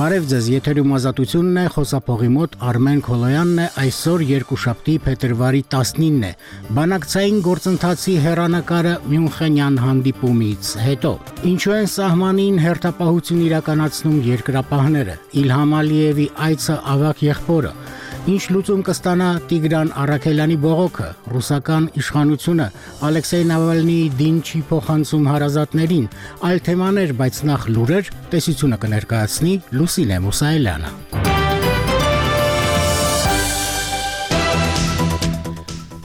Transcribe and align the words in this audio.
Բարև 0.00 0.28
ձեզ, 0.30 0.46
եթերում 0.48 0.92
ազատությունն 0.96 1.56
է, 1.60 1.64
խոսափողի 1.74 2.28
մոտ 2.32 2.54
Արմեն 2.70 3.02
Քոլոյանն 3.04 3.58
է, 3.60 3.66
այսօր 3.82 4.24
երկուշաբթի 4.30 4.94
փետրվարի 5.04 5.60
19-ն 5.74 6.24
է։ 6.24 6.30
Բանակցային 6.78 7.42
գործընթացի 7.44 8.16
հերանեկարը 8.24 8.96
Մյունխենյան 9.12 9.78
հանդիպումից 9.84 10.74
հետո։ 10.88 11.14
Ինչու 11.52 11.76
են 11.82 11.90
սահմանին 12.00 12.60
հերթապահություն 12.64 13.46
իրականացնում 13.50 14.20
երկրապահները։ 14.30 15.22
Իլհամ 15.44 15.80
Ալիևի 15.84 16.30
այցը 16.48 16.78
ավակ 16.96 17.26
եղբորը 17.28 17.74
Ինչ 18.28 18.42
լուծում 18.52 18.80
կստանա 18.84 19.26
Տիգրան 19.48 19.90
Արաքելյանի 20.02 20.56
բողոքը, 20.60 21.06
ռուսական 21.32 21.86
իշխանությունը 22.02 22.66
Ալեքսեյ 23.08 23.46
Նավալնիի 23.48 24.10
դին 24.20 24.36
չի 24.44 24.60
փոխանցում 24.68 25.30
հարազատներին, 25.30 26.06
այլ 26.50 26.62
թեմաներ, 26.68 27.16
բայց 27.22 27.42
նախ 27.48 27.66
լուրեր, 27.78 28.12
տեսությունը 28.36 28.80
կներկայացնի 28.84 29.56
Լուսինե 29.80 30.22
Մուսայելյանը։ 30.28 31.19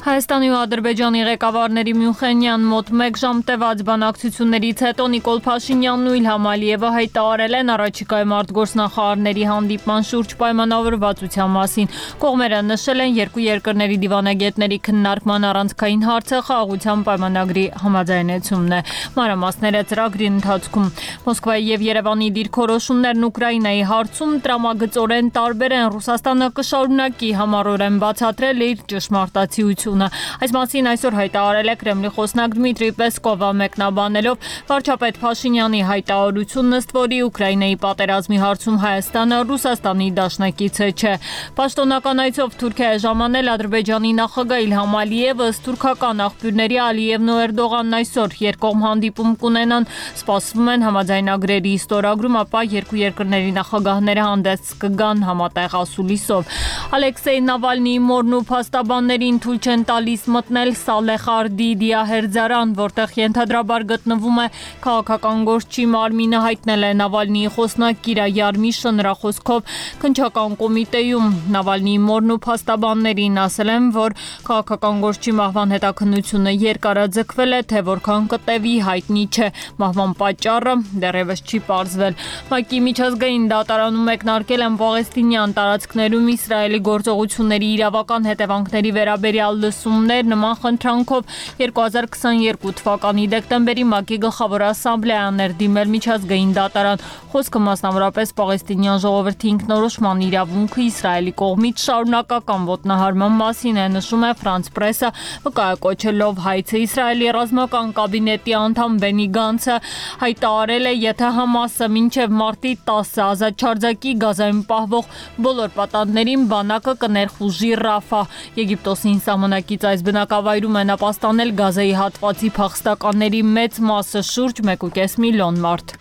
Հայաստանի 0.06 0.50
ու 0.54 0.58
Ադրբեջանի 0.62 1.22
ղեկավարների 1.26 1.94
Մյունխենյան 1.98 2.66
մոտ 2.70 2.90
1 2.94 3.16
ժամ 3.18 3.38
տևած 3.46 3.80
բանակցություններից 3.88 4.82
հետո 4.86 5.06
Նիկոլ 5.14 5.40
Փաշինյանն 5.46 6.10
ու 6.12 6.18
Իլհամ 6.20 6.44
Ալիևը 6.52 6.92
հայտարարել 6.96 7.56
են 7.60 7.72
առաջիկայում 7.76 8.36
արտգործնախարարների 8.40 9.46
հանդիպման 9.50 10.06
շուրջ 10.10 10.36
պայմանավորվածության 10.42 11.50
մասին։ 11.56 11.90
Կողմերը 12.22 12.60
նշել 12.68 13.02
են 13.06 13.18
երկու 13.18 13.44
երկրների 13.46 13.98
դիվանագետների 14.06 14.78
քննարկման 14.86 15.50
առանցքային 15.50 16.06
հարցը 16.06 16.44
խաղաղության 16.46 17.04
պայմանագրի 17.10 17.66
համաձայնեցումն 17.82 18.78
է։ 18.78 18.82
Մանրամասները 19.18 19.84
ծրագրի 19.90 20.30
ընթացքում 20.36 20.88
Մոսկվայի 21.26 21.68
եւ 21.74 21.88
Երևանի 21.90 22.30
դիրքորոշումներն 22.38 23.28
Ուկրաինայի 23.32 23.84
հարցում 23.96 24.38
տրամագծորեն 24.46 25.34
տարբեր 25.42 25.78
են։ 25.82 25.90
Ռուսաստանը 25.98 26.54
կշարունակի 26.62 27.34
համառորեն 27.42 28.00
բացատրել 28.06 28.66
իր 28.70 28.88
ճշմարտացիությունը 28.94 29.95
հանրությունը։ 29.96 30.10
Այս 30.44 30.52
մասին 30.56 30.88
այսօր 30.92 31.16
հայտարարել 31.16 31.70
է 31.72 31.76
Կրեմլի 31.80 32.10
խոսնակ 32.16 32.56
Դմիտրի 32.56 32.90
Պեսկովը 33.00 33.50
մեկնաբանելով 33.62 34.48
վարչապետ 34.70 35.20
Փաշինյանի 35.24 35.82
հայտարարությունն 35.90 36.76
ըստ 36.76 36.94
որի 36.96 37.20
Ուկրաինայի 37.26 37.78
պատերազմի 37.86 38.40
հարցում 38.44 38.78
Հայաստանը 38.86 39.40
Ռուսաստանի 39.46 40.10
դաշնակիցը 40.20 40.88
չէ։ 40.96 41.14
Պաշտոնական 41.56 42.24
այցով 42.26 42.58
Թուրքիա 42.60 42.92
ժամանել 43.06 43.52
Ադրբեջանի 43.56 44.12
նախագահ 44.20 44.66
Իլհամ 44.66 44.96
Ալիևը, 45.06 45.50
թուրքական 45.66 46.24
աղբյուրների 46.26 46.78
Ալիևն 46.86 47.32
ու 47.36 47.40
Էրդողանն 47.46 47.96
այսօր 48.00 48.36
երկկողմ 48.46 48.86
հանդիպում 48.86 49.32
կունենան։ 49.46 49.88
Սպասվում 50.16 50.70
են 50.76 50.86
համաձայնագրերի 50.86 51.74
ստորագրում, 51.86 52.38
ապա 52.46 52.62
երկու 52.76 53.00
երկրների 53.06 53.52
նախագահները 53.56 54.26
հանդես 54.26 54.74
կգան 54.86 55.26
համատեղ 55.30 55.78
ասուլիսով։ 55.86 56.56
Ալեքսեյ 56.96 57.40
Նավալնիի 57.46 58.02
մորն 58.06 58.36
ու 58.36 58.44
փաստաբաններին 58.50 59.40
թույլ 59.46 59.60
չեն 59.66 59.85
տալիս 59.90 60.24
մտնել 60.36 60.72
Սալեխարդի 60.80 61.68
դիահերձարան, 61.82 62.74
որտեղ 62.80 63.14
ենթադրաբար 63.20 63.86
գտնվում 63.92 64.40
է 64.44 64.48
քաղաքական 64.86 65.44
գործչի 65.50 65.86
մարմինը 65.94 66.40
հայտնել 66.46 66.86
է 66.86 66.92
Նավալնիի 67.02 67.52
խոսնակ 67.56 68.02
Կիրա 68.06 68.26
Յարմիշը 68.40 68.94
նրա 69.00 69.14
խոսքով 69.22 69.76
քնչական 70.02 70.58
կոմիտեում 70.62 71.30
Նավալնիի 71.56 72.00
մորն 72.06 72.36
ու 72.36 72.40
փաստաբաններին 72.46 73.40
ասել 73.46 73.74
են, 73.76 73.90
որ 74.00 74.18
քաղաքական 74.50 75.06
գործչի 75.06 75.36
մահվան 75.40 75.76
հետաքննությունը 75.76 76.56
երկարաձգվել 76.66 77.56
է, 77.56 77.62
թե 77.76 77.86
որքան 77.92 78.30
կտևի 78.36 78.76
հայտնի 78.90 79.26
չէ։ 79.36 79.50
Մահվան 79.86 80.18
պատճառը 80.26 80.76
դեռևս 81.06 81.46
չի 81.46 81.60
ողջվել։ 81.70 82.14
ՄԱԿ-ի 82.56 82.80
միջազգային 82.86 83.46
դատարանում 83.52 84.08
մեկնարկել 84.10 84.64
են 84.66 84.76
Պաղեստինյան 84.82 85.54
տարածքներում 85.58 86.28
Իսրայելի 86.36 86.80
գործողությունների 86.90 87.70
իրավական 87.76 88.28
հետևանքների 88.30 88.92
վերաբերյալ 88.98 89.60
լսումներ 89.76 90.28
նման 90.32 90.56
խնդրանքով 90.64 91.24
2022 91.60 92.76
թվականի 92.80 93.26
դեկտեմբերի 93.36 93.84
ՄԱԿ-ի 93.86 94.18
գլխավոր 94.24 94.62
ասամբլեան 94.72 95.42
էր 95.46 95.54
դիմել 95.60 95.90
միջազգային 95.96 96.52
դատարան։ 96.56 97.04
Խոսքը 97.36 97.60
մասնավորապես 97.66 98.30
Պաղեստինյան 98.40 99.02
ժողովրդի 99.04 99.48
ինքնորոշման 99.52 100.22
իրավունքը 100.26 100.82
Իսրայելի 100.86 101.34
կողմից 101.42 101.84
շարունակական 101.86 102.68
ոտնահարման 102.70 103.34
մասին 103.42 103.80
է 103.84 103.88
նշում 103.96 104.24
է 104.26 104.32
Ֆրանս 104.40 104.72
պրեսը, 104.76 105.10
վկայակոչելով 105.46 106.42
հայցը 106.46 106.82
Իսրայելի 106.86 107.28
ռազմական 107.36 107.92
կաբինետի 108.00 108.56
անդամ 108.62 108.98
Բենի 109.04 109.28
Գանցը 109.36 109.76
հայտարարել 110.24 110.86
է, 110.86 110.94
եթե 111.06 111.30
Համասը 111.36 111.90
մինչև 111.96 112.36
մարտի 112.40 112.74
10-ը 112.88 113.24
ազատ 113.26 113.66
չարձակի 113.66 114.16
Գազայում 114.24 114.64
պահվող 114.72 115.12
բոլոր 115.46 115.76
պատանդներին 115.76 116.48
բանակը 116.56 116.96
կներխուժի 117.04 117.72
Ռաֆա։ 117.84 118.22
Եգիպտոսին 118.56 119.20
սահմանը 119.26 119.60
ժամանակից 119.66 119.86
այս 119.90 120.02
բնակավայրում 120.06 120.76
են 120.82 120.94
ապաստանել 120.94 121.54
գազայի 121.58 121.94
հատվածի 121.98 122.52
փախստականների 122.60 123.42
մեծ 123.58 123.82
մասը 123.90 124.26
շուրջ 124.30 124.62
1.5 124.62 125.20
միլիոն 125.26 125.62
մարդ։ 125.66 125.98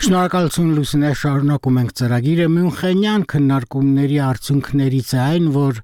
Շնորհակալություն 0.00 0.68
Լուսինե, 0.78 1.08
շարունակում 1.20 1.78
ենք 1.80 1.90
ծրագիրը 2.00 2.44
Մյունխենյան 2.54 3.24
քննարկումների 3.28 4.14
արդյունքներից 4.24 5.10
է 5.12 5.18
այն, 5.20 5.48
որ 5.52 5.80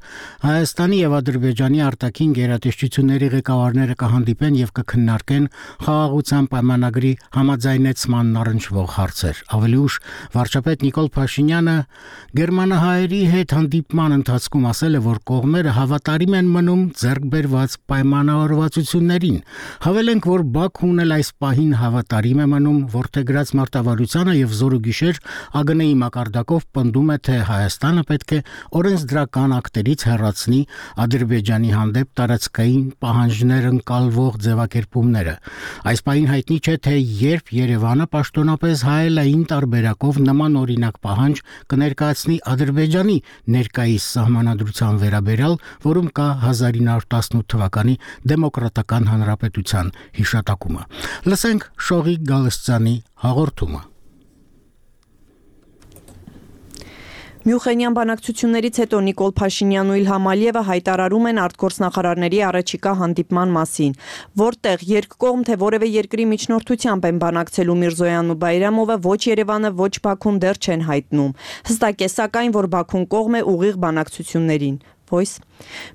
Հայաստանի 0.47 1.01
եւ 1.03 1.17
Ադրբեջանի 1.19 1.83
արտաքին 1.87 2.31
գերատեսչությունների 2.39 3.29
ղեկավարները 3.35 3.97
կհանդիպեն 4.01 4.57
եւ 4.57 4.71
կքննարկեն 4.79 5.49
խաղաղության 5.85 6.49
պայմանագրի 6.57 7.13
համաձայնեցման 7.37 8.33
առնչվող 8.41 8.89
հարցեր։ 8.97 9.43
Ավելի 9.57 9.81
ուշ 9.85 9.99
վարչապետ 10.37 10.87
Նիկոլ 10.87 11.11
Փաշինյանը 11.17 11.77
գերմանահայերի 12.41 13.21
հետ 13.37 13.55
հանդիպման 13.57 14.17
ընթացքում 14.17 14.67
ասել 14.73 14.97
է, 14.97 15.01
որ 15.07 15.21
կողմերը 15.29 15.77
հավատարիմ 15.77 16.39
են 16.41 16.51
մնում 16.57 16.83
ձեռքբերված 17.05 17.77
պայմանավորվածություններին։ 17.93 19.39
Հավելենք, 19.87 20.31
որ 20.33 20.47
Բաքուն 20.57 21.05
էլ 21.05 21.17
այս 21.21 21.31
պահին 21.45 21.73
հավատարիմ 21.85 22.41
է 22.47 22.51
մնում 22.57 22.81
որթեգրած 22.97 23.55
մարտավարության 23.61 24.05
Հայաստանը 24.17 24.35
եւ 24.41 24.53
զորուգիշեր 24.57 25.17
ԱԳՆ-ի 25.61 25.95
մակարդակով 26.01 26.63
պնդում 26.73 27.09
է, 27.13 27.17
թե 27.27 27.35
Հայաստանը 27.49 28.03
պետք 28.09 28.31
է 28.33 28.39
օրենսդրական 28.79 29.55
ակտերից 29.57 30.05
հեռացնի 30.09 30.61
Ադրբեջանի 31.05 31.73
հանդեպ 31.77 32.09
տարածքային 32.17 32.87
պահանջներ 33.05 33.67
ընկալվող 33.71 34.39
ձևակերպումները։ 34.47 35.35
Այս 35.93 36.01
պայն 36.09 36.29
հայտնի 36.33 36.57
չէ, 36.65 36.77
թե 36.87 36.95
երբ 36.97 37.53
Երևանը 37.61 38.07
պաշտոնապես 38.17 38.85
հայելային 38.89 39.43
տարբերակով 39.53 40.21
նման 40.25 40.57
օրինակ 40.65 40.97
պահանջ 41.05 41.43
կներկայացնի 41.77 42.39
Ադրբեջանի 42.57 43.19
ներկայիս 43.53 44.07
սահմանադրության 44.17 45.03
վերաբերյալ, 45.05 45.59
որում 45.85 46.09
կա 46.17 46.29
1918 46.57 47.45
թվականի 47.53 47.99
դեմոկրատական 48.33 49.13
հանրապետության 49.13 49.93
հիշատակումը։ 50.23 50.89
Լսենք 51.29 51.69
Շողի 51.91 52.17
Գալստյանի 52.33 52.97
հաղորդումը 53.27 53.85
Մյուխենյան 57.47 57.95
բանակցություններից 57.95 58.79
հետո 58.83 58.99
Նիկոլ 59.07 59.33
Փաշինյանն 59.39 59.91
ու 59.93 59.99
Իլհամ 60.01 60.25
Ալիևը 60.33 60.63
հայտարարում 60.67 61.29
են 61.31 61.39
արտգործնախարարների 61.45 62.41
առաջիկա 62.47 62.95
հանդիպման 63.03 63.53
մասին, 63.57 63.93
որտեղ 64.43 64.83
երկկողմ 64.89 65.45
թե 65.47 65.59
որևէ 65.61 65.91
երկրի 65.93 66.27
միջնորդությամբ 66.33 67.07
են 67.07 67.21
բանակցելու 67.23 67.79
Միրզոյանն 67.87 68.35
ու 68.35 68.39
Բայրամովը 68.43 68.99
ոչ 69.07 69.21
Երևանը, 69.31 69.71
ոչ 69.79 69.95
Բաքուն 70.11 70.43
դեռ 70.43 70.61
չեն 70.67 70.85
հայտնում։ 70.91 71.33
Հստակ 71.71 72.03
է 72.03 72.11
սակայն, 72.17 72.57
որ 72.59 72.71
Բաքուն 72.75 73.09
կողմ 73.15 73.39
է 73.39 73.47
ուղիղ 73.55 73.81
բանակցություններին։ 73.87 74.83
Voice 75.07 75.39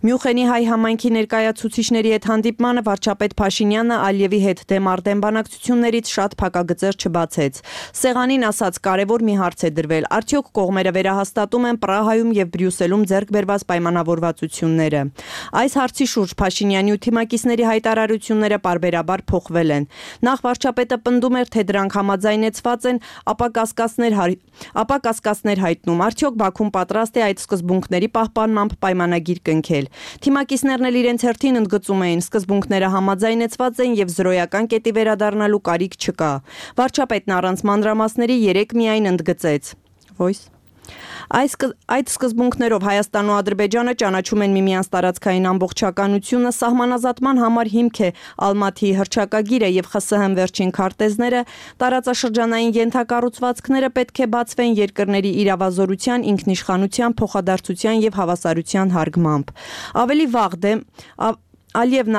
Մյուխենի 0.01 0.45
հայ 0.49 0.61
համայնքի 0.71 1.09
ներկայացուցիչների 1.15 2.11
հետ 2.15 2.27
հանդիպմանը 2.31 2.81
վարչապետ 2.87 3.35
Փաշինյանը 3.41 3.97
Ալիևի 4.07 4.39
հետ 4.45 4.63
դեմարդեն 4.71 5.23
բանակցություններից 5.25 6.11
շատ 6.11 6.35
փակագծեր 6.41 6.97
չբացեց։ 7.01 7.61
Սեղանին 8.01 8.45
ասած 8.51 8.79
կարևոր 8.87 9.25
մի 9.27 9.35
հարց 9.41 9.59
է 9.61 9.71
դրվել. 9.77 10.07
արդյոք 10.21 10.47
կողմերը 10.57 10.91
վերահաստատում 10.97 11.67
են 11.71 11.79
Պրահայում 11.81 12.31
եւ 12.41 12.47
Բրյուսելում 12.55 13.03
ձեռք 13.11 13.29
բերված 13.35 13.65
պայմանավորվածությունները։ 13.71 15.01
Այս 15.61 15.73
հարցի 15.81 16.05
շուրջ 16.11 16.31
Փաշինյանի 16.41 16.91
ու 16.91 17.01
թիմակիցների 17.05 17.65
հայտարարությունները 17.71 18.57
parberabar 18.65 19.25
փոխվել 19.31 19.75
են։ 19.77 19.87
Նախ 20.25 20.43
վարչապետը 20.45 20.97
պնդում 21.05 21.37
էր, 21.41 21.51
թե 21.51 21.61
դրանք 21.71 21.97
համաձայնեցված 22.01 22.89
են, 22.91 23.01
ապա 23.31 23.47
կասկածներ 23.61 24.13
ապա 24.81 24.97
կասկածներ 25.05 25.61
հայտնում։ 25.61 26.01
Արդյոք 26.05 26.35
Բաքուն 26.41 26.71
պատրաստ 26.75 27.17
է 27.17 27.23
այդ 27.27 27.41
սկզբունքների 27.41 28.09
պահպանմամբ 28.15 28.75
պայմանագիր 28.85 29.39
կնքել։ 29.51 29.91
Թիմակիցներն 30.25 30.89
էլ 30.91 30.99
իրենց 31.01 31.27
հերթին 31.27 31.61
ընդգծում 31.61 32.05
էին, 32.07 32.23
սկզբունքները 32.25 32.93
համաձայնեցված 32.95 33.83
են 33.85 33.99
եւ 34.01 34.15
զրոյական 34.15 34.71
կետի 34.71 34.95
վերադառնալու 35.01 35.61
կարիք 35.67 35.99
չկա։ 35.99 36.31
Վարչապետն 36.79 37.37
առանց 37.41 37.67
մանրամասների 37.71 38.41
3 38.47 38.79
միայն 38.81 39.13
ընդգծեց. 39.15 39.75
Voice 40.17 40.60
Այս 41.31 41.53
այդ 41.95 42.09
սկզբունքներով 42.11 42.85
Հայաստանն 42.87 43.29
ու 43.31 43.35
Ադրբեջանը 43.39 43.93
ճանաչում 44.01 44.41
են 44.45 44.55
միմյանց 44.57 44.87
տարածքային 44.95 45.45
ամբողջականությունը, 45.51 46.51
սահմանազատման 46.57 47.41
համար 47.41 47.69
հիմք 47.75 48.01
է 48.01 48.09
Ալմաթիի 48.47 48.91
հրճակագիրը 48.99 49.69
եւ 49.71 49.87
ԽՍՀՄ 49.91 50.35
վերջին 50.41 50.73
քարտեզները, 50.75 51.41
տարածաշրջանային 51.83 52.73
յենթակառուցվածքները 52.79 53.91
պետք 54.01 54.21
է 54.21 54.27
բացվեն 54.35 54.75
երկրների 54.81 55.31
իրավազորության, 55.45 56.27
ինքնիշխանության, 56.31 57.15
փոխադարձության 57.21 58.03
եւ 58.11 58.19
հավասարության 58.19 58.93
հարգմամբ։ 58.97 59.55
Ավելի 60.03 60.27
վաղ 60.35 60.59
դեմ 60.65 60.85
Ալիևն 61.71 62.17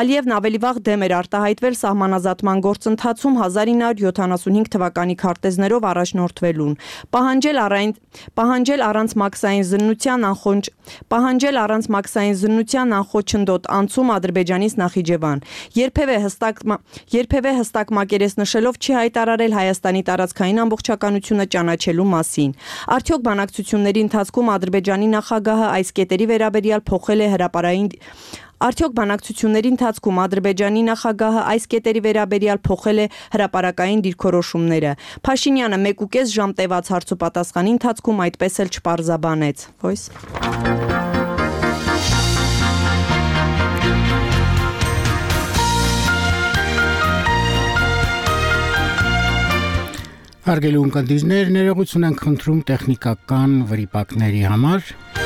Ալիևն 0.00 0.32
ավելի 0.32 0.58
վաղ 0.64 0.78
դեմ 0.86 1.02
էր 1.04 1.12
արտահայտվել 1.18 1.74
սահմանազատման 1.76 2.60
գործընթացում 2.64 3.34
1975 3.44 4.70
թվականի 4.74 5.16
քարտեզներով 5.20 5.86
առաջնորդվելուն։ 5.90 6.72
Պահանջել 7.12 7.60
առայն 7.64 7.92
պահանջել 8.40 8.84
առանց 8.88 9.14
մաքսային 9.20 9.66
զննության 9.70 10.24
անխոնջ 10.30 10.70
պահանջել 11.12 11.60
առանց 11.64 11.88
մաքսային 11.94 12.38
զննության 12.44 12.96
անխոչնդոտ 13.00 13.68
անցում 13.76 14.08
Ադրբեջանից 14.14 14.74
Նախիջևան։ 14.80 15.44
Երբևէ 15.84 16.16
հստակ 16.24 16.64
երբևէ 17.14 17.52
հստակ 17.60 17.94
մակերես 17.98 18.34
նշելով 18.40 18.80
չի 18.80 18.96
հայտարարել 19.04 19.56
Հայաստանի 19.58 20.02
տարածքային 20.08 20.62
ամբողջականությունը 20.64 21.46
ճանաչելու 21.54 22.08
մասին։ 22.14 22.56
Արդյոք 22.96 23.22
բանակցությունների 23.28 24.00
ընթացքում 24.08 24.50
Ադրբեջանի 24.54 25.08
նախագահը 25.14 25.68
այս 25.74 25.94
կետերի 25.98 26.26
վերաբերյալ 26.34 26.84
փոխել 26.88 27.24
է 27.24 27.30
հրաապարային 27.34 27.88
Արդյոք 28.62 28.92
բանակցությունների 28.94 29.70
ընթացքում 29.74 30.18
Ադրբեջանի 30.24 30.82
նախագահը 30.88 31.40
այս 31.50 31.64
կետերի 31.74 32.02
վերաբերյալ 32.04 32.60
փոխել 32.68 33.00
է 33.02 33.06
հրաապարակային 33.34 34.04
դիրքորոշումները։ 34.06 34.92
Փաշինյանը 35.26 35.78
1.5 35.90 36.34
ժամ 36.38 36.54
տևած 36.62 36.92
հարցուպատասխանի 36.94 37.74
ընթացքում 37.74 38.22
այդպես 38.28 38.60
էլ 38.64 38.72
չպարզաբանեց։ 38.78 39.66
Voice. 39.82 40.06
Հարգելի 50.44 50.76
ունկնդիրներ, 50.76 51.50
ներողություն 51.56 52.04
ենք 52.10 52.18
խնդրում 52.26 52.58
տեխնիկական 52.68 53.54
վրիպակների 53.70 54.42
համար։ 54.52 55.23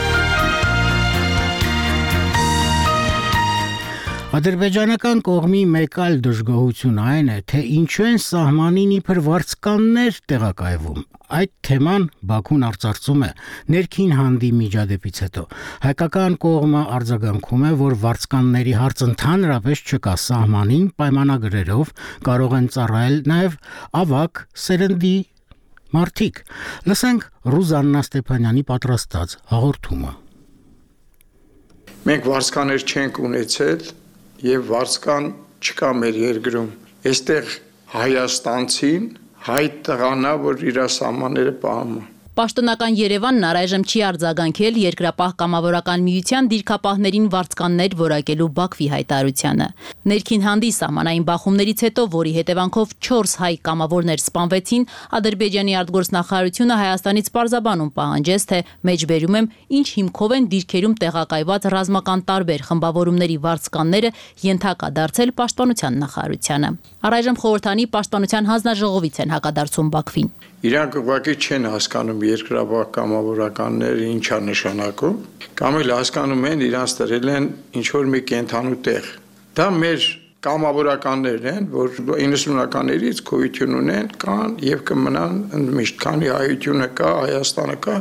Ադրբեջանական 4.38 5.20
կողմի 5.26 5.61
մեկ 5.67 5.96
այլ 5.99 6.17
դժգոհություն 6.23 6.99
այն 7.02 7.31
է, 7.32 7.38
թե 7.50 7.62
ինչու 7.75 8.05
են 8.06 8.19
սահմանին 8.23 8.93
իբր 8.99 9.20
վարձկաններ 9.26 10.19
տեղակայվում։ 10.31 11.00
Այդ 11.38 11.52
թեման 11.67 12.05
Բաքուն 12.31 12.67
արծարծում 12.69 13.25
է 13.26 13.31
ներքին 13.75 14.12
հանդի 14.19 14.50
միջադեպից 14.61 15.20
հետո։ 15.25 15.44
Հայկական 15.88 16.38
կողմը 16.44 16.85
արձագանքում 16.99 17.67
է, 17.67 17.73
որ 17.82 17.99
վարձկանների 18.05 18.75
հարց 18.79 19.05
ընդհանրապես 19.08 19.85
չկա 19.88 20.14
սահմանին 20.29 20.87
պայմանագրերով 21.02 21.93
կարող 22.31 22.58
են 22.62 22.73
ծառայել 22.79 23.20
նաև 23.35 23.61
ավակ 24.06 24.43
սերնդի 24.69 25.14
մարտիկ։ 25.99 26.43
Լսենք 26.87 27.31
Ռուզաննա 27.58 28.05
Ստեփանյանի 28.06 28.69
պատրաստած 28.70 29.38
հաղորդումը։ 29.56 30.12
Մենք 32.08 32.29
վարձկաներ 32.29 32.85
չենք 32.87 33.19
ունեցել 33.29 33.88
եւ 34.44 34.69
վարձկան 34.73 35.32
չկա 35.62 35.94
մեր 36.02 36.20
երկրում։ 36.25 36.69
Այստեղ 37.08 37.56
Հայաստանցին 37.94 39.11
հայ 39.49 39.64
տղանա, 39.88 40.32
որ 40.44 40.62
իր 40.69 40.81
սահմանները 40.99 41.55
պահում 41.62 41.99
է 41.99 42.18
Պաշտոնական 42.38 42.94
Երևանն 42.94 43.44
առայժմ 43.49 43.82
չի 43.82 44.00
արձագանքել 44.06 44.76
երկրապահ 44.79 45.32
կամավորական 45.40 46.02
միության 46.06 46.49
դիրքապահներին 46.52 47.25
վարձկաններ 47.32 47.96
որակելու 47.99 48.46
Բաքվի 48.58 48.87
հայտարարությանը։ 48.93 49.67
Ներքին 50.12 50.44
հանդի 50.46 50.70
սահմանային 50.76 51.25
բախումներից 51.31 51.82
հետո, 51.88 52.05
որի 52.14 52.35
հետևանքով 52.38 52.93
4 53.08 53.35
հայ 53.43 53.50
կամավորներ 53.67 54.23
սպանվեցին, 54.23 54.87
Ադրբեջանի 55.19 55.75
արտգործնախարարությունը 55.82 56.79
Հայաստանից 56.79 57.31
պարզաբանում 57.35 57.90
պահանջեց, 57.99 58.46
թե 58.55 58.58
մեջբերում 58.87 59.38
եմ 59.43 59.50
ինչ 59.82 59.87
հիմքով 59.99 60.37
են 60.38 60.49
դիրքերում 60.55 60.94
տեղակայված 61.02 61.69
ռազմական 61.75 62.20
տարբեր 62.31 62.67
խմբավորումների 62.70 63.38
վարձկանները 63.49 64.14
ենթակա 64.46 64.88
դարձել 65.02 65.35
պաշտպանության 65.43 65.99
նախարարությանը։ 66.06 66.70
Առայժմ 67.08 67.43
խորհրդանի 67.43 67.90
պաշտպանության 67.99 68.49
հանձնաժողովից 68.52 69.23
են 69.26 69.35
հակադարձում 69.35 69.90
Բաքվին։ 69.99 70.31
Իրանք 70.58 70.96
ուղղակի 70.99 71.32
չեն 71.38 71.66
հասկանում 71.70 72.22
երկրաբար 72.26 72.87
կամավորականները 72.96 74.06
ինչա 74.10 74.38
նշանակում, 74.49 75.19
կամ 75.60 75.76
էլ 75.78 75.93
հասկանում 75.94 76.46
են 76.49 76.64
իրանց 76.66 76.94
դրել 76.99 77.31
են 77.34 77.46
ինչ 77.78 77.87
որ 77.94 78.08
մի 78.14 78.20
կենթանու 78.32 78.78
տեղ։ 78.88 79.06
Դա 79.55 79.66
մեր 79.78 80.08
կամավորականներն 80.46 81.46
են, 81.50 81.64
որ 81.73 81.96
90-ականներից 81.99 83.23
գոյություն 83.26 83.75
ունեն, 83.75 84.11
կան 84.23 84.52
եւ 84.62 84.85
կմնան 84.87 85.38
ընդմիշտ, 85.58 85.96
քանի 86.05 86.31
հայությունը 86.31 86.88
կա, 87.00 87.11
Հայաստանը 87.25 87.76
կա, 87.87 87.96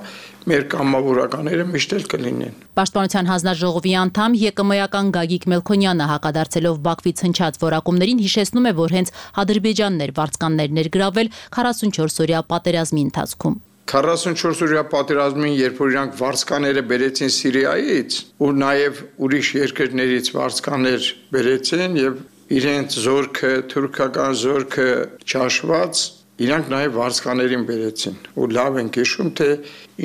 մեր 0.47 0.67
կամավորականները 0.71 1.65
միշտ 1.73 1.95
էլ 1.97 2.05
կլինեն։ 2.13 2.59
Պաշտպանության 2.77 3.31
հանձնաժողովի 3.31 3.93
անդամ 4.03 4.37
ԵԿՄ-ական 4.43 5.09
Գագիկ 5.17 5.47
Մելքոնյանը 5.51 6.09
հակադարձելով 6.13 6.81
Բաքվից 6.87 7.23
հնչած 7.25 7.61
որակումներին 7.65 8.21
հիշեցնում 8.27 8.69
է, 8.69 8.73
որ 8.85 8.97
հենց 8.97 9.15
Ադրբեջանն 9.43 10.05
էր 10.07 10.13
վարձկաններ 10.21 10.77
ներգրավել 10.77 11.33
44 11.57 12.21
օրյա 12.27 12.43
պատերազմի 12.53 13.07
ընթացքում։ 13.09 13.63
44 13.87 14.63
օրյա 14.67 14.81
պատերազմին, 14.91 15.53
երբ 15.55 15.77
որ 15.79 15.91
իրանք 15.93 16.15
վարձկաները 16.19 16.81
բերեցին 16.89 17.31
Սիրիայից, 17.37 18.17
ու 18.43 18.49
նաև 18.59 18.99
ուրիշ 19.27 19.51
երկրներից 19.57 20.31
վարձկաներ 20.35 21.07
բերեցին 21.31 21.95
եւ 22.01 22.17
իրենց 22.57 22.97
զորքը, 23.07 23.53
թուրքական 23.71 24.35
զորքը 24.43 24.89
ճաշված 25.31 26.03
Իրանք 26.37 26.67
նաև 26.69 26.91
վարձկաներին 26.93 27.63
բերեցին 27.65 28.17
ու 28.37 28.47
լավ 28.53 28.75
են 28.77 28.89
հիշում 28.93 29.29
թե 29.37 29.45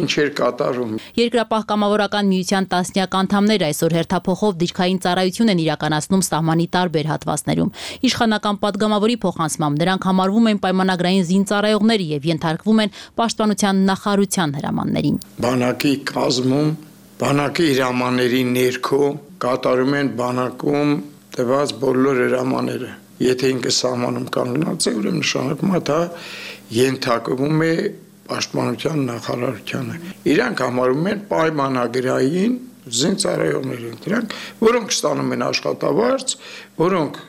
ինչ 0.01 0.13
էր 0.23 0.31
կատարում։ 0.39 0.93
Երկրապահ 1.19 1.67
կամավորական 1.73 2.31
միության 2.33 2.69
տասնյակ 2.73 3.17
անդամներ 3.21 3.65
այսօր 3.67 3.97
հերթափոխով 3.99 4.55
դիրքային 4.63 5.01
ծառայություն 5.05 5.53
են 5.53 5.61
իրականացնում 5.67 6.23
սահմանի 6.29 6.67
տարբեր 6.77 7.11
հատվածներում։ 7.13 7.73
Իշխանական 8.09 8.61
падգամավորի 8.65 9.17
փոխանցմամբ 9.27 9.83
նրանք 9.83 10.09
համարվում 10.09 10.49
են 10.53 10.63
պայմանագրային 10.65 11.29
զինծառայողներ 11.29 12.07
եւ 12.17 12.31
ենթարկվում 12.33 12.83
են 12.87 12.97
պաշտպանության 13.21 13.85
նախարարության 13.93 14.57
հրամաններին։ 14.57 15.21
Բանակի 15.45 15.95
կազմում 16.17 16.73
բանակի 17.21 17.69
հրամանների 17.77 18.43
ներքո 18.57 19.05
կատարում 19.45 19.95
են 20.01 20.13
բանակում 20.23 20.99
տված 21.37 21.79
բոլոր 21.85 22.25
հրամանները 22.25 23.02
Եթե 23.23 23.51
ինքը 23.57 23.73
սահմանում 23.79 24.27
կանգնած 24.35 24.89
է, 24.89 24.95
ուրեմն 24.99 25.23
նշանակում 25.23 25.73
է 25.73 25.81
դա 25.89 26.01
ենթակվում 26.77 27.63
է 27.63 27.73
պաշտպանության 28.33 29.03
նախարարությանը։ 29.13 29.97
Իրանք 30.33 30.63
համարում 30.63 31.09
են 31.13 31.23
պայմանագրային 31.33 32.55
զինծառայողներ 32.83 33.83
են 33.89 33.99
դրանք, 34.03 34.37
որոնք 34.63 34.95
ստանում 34.97 35.35
են 35.37 35.45
աշխատավարձ, 35.47 36.33
որոնք 36.83 37.21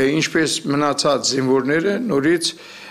ինչպես 0.00 0.52
մնացած 0.70 1.30
զինվորները 1.30 1.94
նորից 2.06 2.50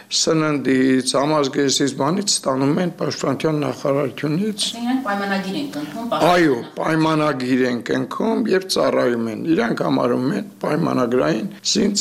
սննդից, 0.09 1.11
համազգեստից 1.19 1.91
բանից 1.99 2.31
ստանում 2.33 2.79
են 2.83 2.93
պաշտպանության 3.01 3.59
նախարարությունից։ 3.65 4.65
Իրենք 4.79 5.05
պայմանագիր 5.05 5.59
են 5.59 5.69
կնքում։ 5.75 6.17
Այո, 6.31 6.57
պայմանագիր 6.79 7.63
են 7.69 7.79
կնքում 7.91 8.43
եւ 8.55 8.67
ծառայում 8.73 9.31
են։ 9.35 9.47
Իրանք 9.53 9.85
համարում 9.89 10.27
են 10.39 10.51
պայմանագրային 10.65 11.47
զին 11.61 11.97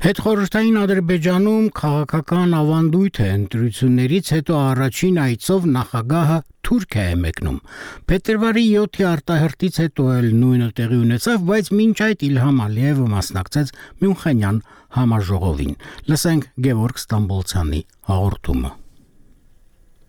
Հետխորհրդային 0.00 0.76
Ադրբեջանում 0.80 1.64
քաղաքական 1.76 2.54
ավանդույթ 2.56 3.18
է 3.20 3.26
ընտրություններից 3.32 4.30
հետո 4.34 4.56
առաջին 4.60 5.20
այցով 5.26 5.66
նախագահը 5.74 6.38
Թուրքիա 6.68 7.04
է 7.10 7.18
մեկնում։ 7.26 7.60
Փետրվարի 8.08 8.64
7-ի 8.80 9.06
արտահերտից 9.10 9.80
հետո 9.84 10.08
էլ 10.16 10.32
նույնը 10.40 10.72
տեղի 10.80 11.00
ունեցավ, 11.04 11.46
բայց 11.52 11.72
մինչ 11.76 11.96
այդ 12.08 12.28
Իլհամ 12.32 12.66
Ալիևը 12.70 13.08
մասնակցեց 13.20 13.78
Մյունխենյան 14.00 14.66
համաժողովին։ 14.96 15.80
Լսենք 16.08 16.52
Գևորգ 16.64 17.04
Ստամբոլցյանի 17.04 17.88
հաղորդումը։ 18.08 18.79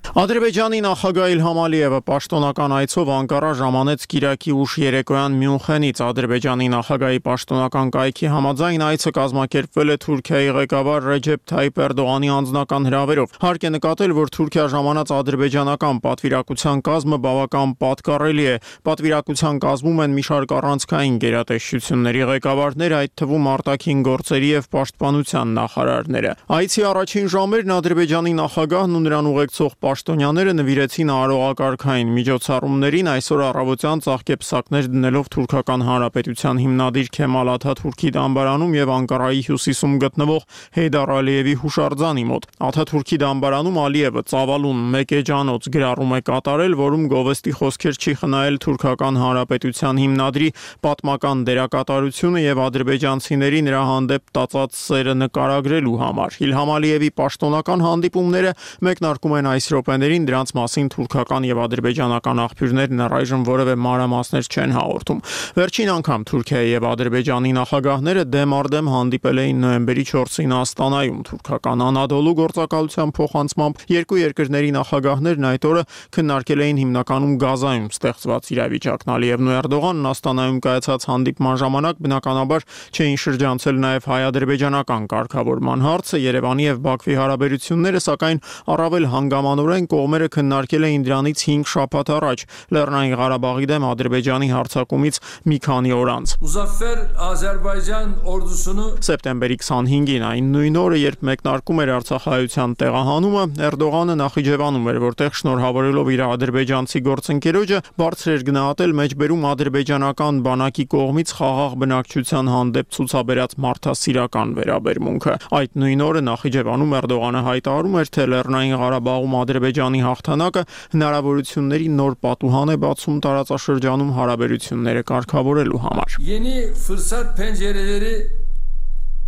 Ադրբեջանի 0.02 0.80
նախագահ 0.84 1.30
Իլհամ 1.32 1.58
Ալիևը 1.62 2.00
պաշտոնական 2.04 2.74
այցով 2.76 3.10
Անկարա 3.16 3.50
ժամանեց 3.62 4.02
Կիրակի 4.12 4.54
ուշ 4.60 4.74
երեկոյան 4.82 5.36
Մյունխենից 5.40 6.02
Ադրբեջանի 6.04 6.68
նախագահի 6.74 7.22
պաշտոնական 7.28 7.92
կայքի 7.96 8.32
համաձայն 8.34 8.84
այցը 8.88 9.14
կազմակերպվել 9.18 9.94
է 9.94 9.98
Թուրքիայի 10.04 10.50
ղեկավար 10.58 11.08
Ռեջեփ 11.12 11.44
Թայիպ 11.52 11.80
Էրդողանի 11.86 12.32
անձնական 12.36 12.90
հրավերով։ 12.92 13.38
Հարկ 13.46 13.62
է 13.62 13.72
նկատել, 13.72 14.16
որ 14.20 14.34
Թուրքիա 14.36 14.66
ժամանած 14.76 15.14
ադրբեջանական 15.22 16.02
պատվիրակության 16.02 16.84
կազմը 16.92 17.18
բավական 17.22 17.70
պատկառելի 17.80 18.46
է։ 18.52 18.56
Պատվիրակության 18.92 19.64
կազմում 19.64 20.02
են 20.02 20.16
մի 20.20 20.24
շարք 20.28 20.56
առանցքային 20.60 21.16
գերատեսչությունների 21.24 22.22
ղեկավարներ, 22.32 22.98
այդ 23.00 23.16
թվում 23.22 23.50
արտաքին 23.56 24.04
գործերի 24.12 24.52
եւ 24.52 24.70
պաշտպանության 24.76 25.56
նախարարները։ 25.62 26.36
Այցի 26.52 26.86
առաջին 26.92 27.32
ժամերն 27.32 27.76
Ադրբեջանի 27.80 28.34
նախագահն 28.42 28.98
ու 28.98 29.04
նրան 29.08 29.32
ուղեկցող 29.32 29.72
պաշտոնյաները 29.92 30.52
նվիրեցին 30.56 31.10
արողակարգային 31.12 32.12
միջոցառումներին 32.16 33.08
այսօր 33.12 33.42
առավոտյան 33.44 34.02
ծաղկեպսակներ 34.06 34.86
դնելով 34.92 35.26
թուրքական 35.36 35.82
հանրապետության 35.88 36.62
հիմնադիր 36.62 37.10
Քեմալ 37.18 37.52
Աթաթուրքի 37.52 38.12
դամբարանում 38.16 38.76
եւ 38.78 38.92
Անկարայի 38.96 39.42
հյուսիսում 39.48 39.98
գտնվող 40.04 40.46
Հեյդար 40.78 41.12
Ալիևի 41.16 41.56
հուշարձանի 41.64 42.24
մոտ։ 42.32 42.48
Աթաթուրքի 42.72 43.20
դամբարանում 43.26 43.80
Ալիևը 43.82 44.24
ծավալուն 44.32 44.80
մեկ 44.96 45.14
էջանոց 45.20 45.70
գրառում 45.76 46.16
է 46.16 46.22
կատարել, 46.32 46.78
որում 46.80 47.04
գովեստի 47.12 47.54
խոսքեր 47.60 48.00
չի 48.00 48.14
խնայել 48.22 48.62
թուրքական 48.64 49.20
հանրապետության 49.22 50.02
հիմնադրի 50.06 50.50
պատմական 50.88 51.44
դերակատարությունը 51.52 52.46
եւ 52.48 52.64
ադրբեջանցիների 52.70 53.62
նրա 53.68 53.84
հանդեպ 53.92 54.34
տածած 54.40 54.80
սերը 54.82 55.18
նկարագրելու 55.26 56.00
համար։ 56.06 56.40
Իլհամ 56.48 56.74
Ալիևի 56.80 57.12
պաշտոնական 57.22 57.86
հանդիպումները 57.90 58.56
մեկնարկում 58.88 59.38
են 59.42 59.52
այս 59.52 59.72
րոպեներին 59.82 60.26
դրանց 60.30 60.52
մասին 60.54 60.90
թուրքական 60.94 61.46
եւ 61.48 61.60
ադրբեջանական 61.66 62.40
աղբյուրներն 62.42 63.02
առայժմ 63.02 63.46
որևէ 63.48 63.74
մանրամասներ 63.82 64.50
չեն 64.52 64.74
հաղորդում։ 64.78 65.22
Վերջին 65.58 65.90
անգամ 65.92 66.26
Թուրքիայի 66.32 66.70
եւ 66.72 66.86
Ադրբեջանի 66.92 67.52
նախագահները 67.58 68.24
դեմ 68.36 68.54
առ 68.58 68.70
դեմ 68.72 68.92
հանդիպել 68.92 69.42
էին 69.42 69.62
նոյեմբերի 69.66 70.06
4-ին 70.12 70.54
Աստանայում 70.62 71.22
թուրքական 71.32 71.84
Անադոլու 71.88 72.36
գործակալության 72.42 73.14
փոխանցմամբ 73.18 73.82
երկու 73.92 74.22
երկրների 74.22 74.72
նախագահներն 74.78 75.48
այդ 75.52 75.68
օրը 75.72 75.84
քննարկել 76.12 76.62
էին 76.62 76.82
հիմնականում 76.82 77.34
Գազայում 77.42 77.90
ստեղծված 77.92 78.52
իրավիճակն 78.52 79.14
Ալիևն 79.18 79.50
ու 79.52 79.56
Էրդողանն 79.62 80.10
Աստանայում 80.12 80.62
կայացած 80.62 81.08
հանդիպման 81.12 81.60
ժամանակ 81.62 82.02
բնականաբար 82.06 82.68
չէին 82.92 83.20
շրջանցել 83.22 83.82
նաև 83.82 84.10
հայ-ադրբեջանական 84.12 85.10
կարգավորման 85.12 85.86
հարցը 85.88 86.22
Երևանի 86.22 86.68
եւ 86.68 86.82
Բաքվի 86.86 87.16
հարաբերությունները 87.22 88.02
սակայն 88.12 88.42
առավել 88.76 89.06
հանգամանորեն 89.12 89.71
Կանոնորեն 89.72 89.88
կողմերը 89.88 90.28
քննարկել 90.36 90.84
էին 90.84 91.04
դրանից 91.08 91.42
5 91.48 91.70
շաբաթ 91.72 92.10
առաջ. 92.12 92.42
Լեռնային 92.76 93.14
Ղարաբաղի 93.22 93.68
դեմ 93.72 93.84
Ադրբեջանի 93.88 94.48
հարձակումից 94.52 95.20
մի 95.48 95.58
քանի 95.64 95.94
օր 95.96 96.10
անց։ 96.12 96.34
Մուզաֆեր 96.42 97.00
Ադրբեջան 97.32 98.12
օրդուսունը 98.32 98.88
սեպտեմբերի 99.08 99.58
25-ին 99.62 100.26
այն 100.28 100.50
նույն 100.52 100.80
օրը, 100.82 100.98
երբ 101.02 101.24
մեկնարկում 101.32 101.82
էր 101.82 101.92
Արցախայության 101.96 102.76
տեղահանումը, 102.82 103.44
Էրդողանը 103.72 104.16
Նախիջևանում 104.22 104.92
էր, 104.92 105.00
որտեղ 105.08 105.32
շնորհավորելով 105.40 106.12
իր 106.12 106.24
ադրբեջանցի 106.28 107.02
գործընկերոջը 107.08 107.82
բարձր 108.02 108.32
էր 108.36 108.46
գնահատել 108.52 108.96
մեջբերում 109.00 109.48
ադրբեջանական 109.52 110.44
բանակի 110.52 110.86
կողմից 110.92 111.34
խաղաղ 111.40 111.78
բնակչության 111.86 112.52
հանդեպ 112.52 112.92
ցուցաբերած 112.92 113.56
մարդասիրական 113.62 114.54
վերաբերմունքը։ 114.60 115.36
Այդ 115.62 115.80
նույն 115.82 116.06
օրը 116.12 116.22
Նախիջևանում 116.32 116.96
Էրդողանը 117.02 117.42
հայտարարում 117.52 117.98
էր, 118.02 118.12
թե 118.12 118.28
Լեռնային 118.32 118.78
Ղարաբաղում 118.82 119.36
Ադրբեջանի 119.62 120.00
հաղթանակը 120.02 120.62
հնարավորությունների 120.96 121.88
նոր 121.94 122.14
պատուհան 122.26 122.72
է 122.74 122.78
բացում 122.82 123.18
տարածաշրջանում 123.26 124.12
հարաբերությունները 124.18 125.04
կարգավորելու 125.12 125.82
համար։ 125.86 126.18
Yeni 126.26 126.56
fırsat 126.74 127.38
pencereleri 127.38 128.14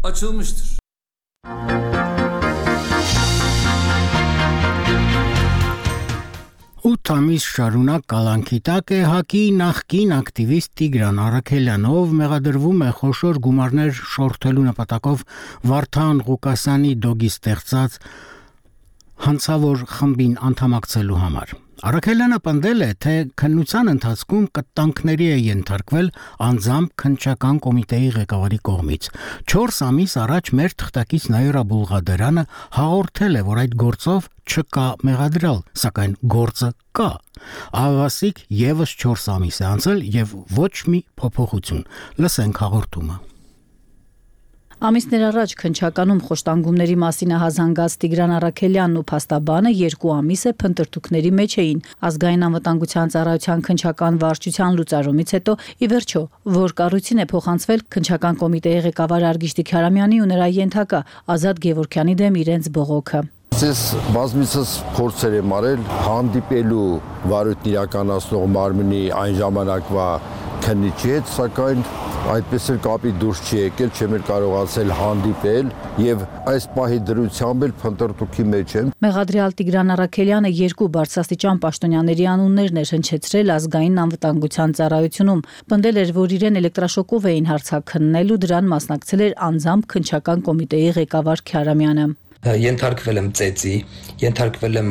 açılmıştır. 0.09 0.81
Ութ 6.83 7.09
ամիս 7.13 7.43
շարունակ 7.53 8.03
կալանքի 8.11 8.57
տակ 8.67 8.91
է 8.91 8.97
հակի 9.07 9.43
նախկին 9.61 10.09
ակտիվիստ 10.17 10.71
Տիգրան 10.81 11.21
Արաքելյանով 11.29 12.17
մեղադրվում 12.19 12.83
է 12.83 12.89
խոշոր 12.97 13.39
գումարներ 13.45 14.01
շորթելու 14.17 14.65
նպատակով 14.67 15.23
Վարդան 15.71 16.21
Ղուկասյանի 16.27 16.93
դոգի 17.05 17.29
ստեղծած 17.37 17.97
հանցավոր 19.27 19.86
խմբին 19.98 20.34
անդամակցելու 20.50 21.22
համար։ 21.24 21.53
Արաքելյանը 21.84 22.38
պնդել 22.46 22.84
է, 22.84 22.88
թե 23.03 23.13
քննության 23.41 23.89
ընթացքում 23.91 24.43
կտանքների 24.55 25.25
է 25.34 25.39
ենթարկվել 25.43 26.05
անձամբ 26.48 26.93
քնչական 27.03 27.60
կոմիտեի 27.65 28.12
ղեկավարի 28.13 28.60
կողմից։ 28.70 29.10
4 29.53 29.82
ամիս 29.88 30.15
առաջ 30.24 30.51
մեր 30.60 30.75
թղթակից 30.84 31.27
Նաիրա 31.34 31.65
Բուլղադարյանը 31.74 32.46
հաղորդել 32.77 33.36
է, 33.36 33.43
որ 33.50 33.62
այդ 33.65 33.75
գործով 33.84 34.32
չկա 34.53 34.88
մեղադրալ, 35.10 35.60
սակայն 35.84 36.15
գործը 36.38 36.72
կա։ 37.03 37.12
Ավասիկ 37.84 38.41
եւս 38.63 38.96
4 39.03 39.29
ամիս 39.36 39.60
է 39.60 39.70
անցել 39.74 40.08
եւ 40.24 40.34
ոչ 40.63 40.74
մի 40.88 41.03
փոփոխություն։ 41.20 41.86
Լսենք 42.24 42.63
հաղորդումը։ 42.63 43.22
Ամիսներ 44.83 45.21
առաջ 45.23 45.51
քնչականում 45.61 46.17
խոշտանգումների 46.27 46.95
մասին 46.99 47.29
հազանգած 47.39 47.93
Տիգրան 48.03 48.31
Արաքելյանն 48.37 48.97
ու 48.99 49.03
Փաստաբանը 49.11 49.69
երկու 49.79 50.09
ամիս 50.15 50.41
է 50.49 50.51
փնտրտուքների 50.59 51.29
մեջ 51.39 51.53
էին։ 51.63 51.79
Ազգային 52.07 52.43
անվտանգության 52.47 53.13
ծառայության 53.13 53.63
քնչական 53.67 54.17
վարչության 54.23 54.75
լուծարումից 54.79 55.31
հետո 55.37 55.55
ի 55.87 55.89
վերջո 55.93 56.23
որ 56.57 56.75
կառույցին 56.83 57.23
է 57.23 57.27
փոխանցվել 57.31 57.85
քնչական 57.95 58.41
կոմիտեի 58.43 58.81
ղեկավար 58.89 59.27
Արգիշտի 59.31 59.65
Քարամյանի 59.71 60.19
ու 60.19 60.27
նրա 60.33 60.49
ենթակա 60.59 61.01
Ազատ 61.37 61.63
Գևորքյանի 61.63 62.17
դեմ 62.23 62.41
իրենց 62.43 62.69
բողոքը։ 62.75 63.23
Ես 63.53 63.81
բազմիցս 64.15 64.69
փորձեր 64.95 65.33
եմ 65.38 65.51
արել 65.53 65.81
հանդիպելու 66.03 66.86
վարույթն 67.29 67.67
իրականացնող 67.69 68.45
մարմնի 68.53 69.01
այն 69.19 69.36
ժամանակվա 69.38 70.05
քննիչի 70.63 71.12
հետ, 71.13 71.29
սակայն 71.36 71.83
այդպես 72.33 72.65
էլ 72.74 72.79
կապի 72.88 73.12
դուրս 73.22 73.41
չի 73.43 73.60
եկել, 73.60 73.91
չեմ 73.93 74.15
էլ 74.17 74.25
կարողացել 74.29 74.93
հանդիպել 75.00 75.69
եւ 76.03 76.25
այս 76.53 76.67
պահի 76.74 77.00
դրությամբ 77.12 77.67
էլ 77.67 77.75
փնտրտուքի 77.83 78.48
մեջ 78.53 78.75
եմ։ 78.79 78.89
Մեղադրյալ 79.05 79.55
Տիգրան 79.62 79.93
Արաքելյանը 79.93 80.53
երկու 80.63 80.89
բարձրաստիճան 80.98 81.62
պաշտոնյաների 81.67 82.27
անուններն 82.33 82.81
էր 82.83 82.93
հնչեցրել 82.98 83.53
ազգային 83.60 84.01
անվտանգության 84.07 84.75
ծառայությունում։ 84.81 85.45
Պնդել 85.74 86.01
էր, 86.03 86.15
որ 86.17 86.36
իրեն 86.39 86.60
էլեկտրաշոկով 86.63 87.29
էին 87.33 87.50
հարցակննել 87.53 88.33
ու 88.33 88.41
դրան 88.48 88.74
մասնակցել 88.74 89.25
էր 89.29 89.39
անձամբ 89.51 89.89
քնչական 89.93 90.45
կոմիտեի 90.50 90.91
ղեկավար 91.03 91.48
Քյարամյանը 91.53 92.07
ենթարկվել 92.43 93.19
եմ 93.21 93.27
ծեծի, 93.39 93.73
ենթարկվել 94.23 94.79
եմ 94.79 94.89